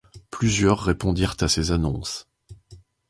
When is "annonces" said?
1.71-2.27